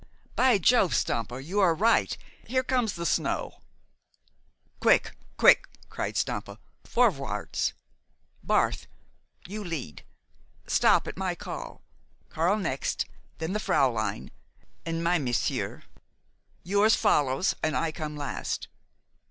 [0.35, 1.43] "By Jove, Stampa!
[1.43, 2.17] you are right!
[2.47, 3.59] Here comes the snow."
[4.79, 6.57] "Quick, quick!" cried Stampa.
[6.83, 7.73] "Vorwärtz,
[8.41, 8.87] Barth.
[9.47, 10.03] You lead.
[10.65, 11.83] Stop at my call.
[12.29, 13.05] Karl next
[13.37, 14.31] then the fräulein
[14.87, 15.83] and my monsieur.
[16.63, 18.69] Yours follows, and I come last."